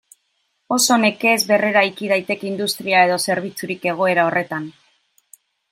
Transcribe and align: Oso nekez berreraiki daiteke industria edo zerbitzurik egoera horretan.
Oso 0.77 0.95
nekez 1.03 1.35
berreraiki 1.51 2.09
daiteke 2.13 2.49
industria 2.55 3.05
edo 3.11 3.21
zerbitzurik 3.29 3.87
egoera 3.95 4.29
horretan. 4.31 4.69